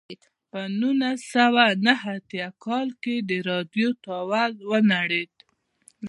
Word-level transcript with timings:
په 0.51 0.59
نولس 0.79 1.19
سوه 1.35 1.65
نهه 1.85 2.07
اتیا 2.17 2.47
کال 2.65 2.87
کې 3.03 3.15
د 3.29 3.31
راډیو 3.49 3.89
ټاور 4.03 4.49
را 4.59 4.63
ونړېد. 4.69 5.33